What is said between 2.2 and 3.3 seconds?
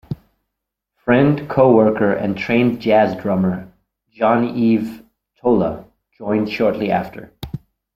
trained jazz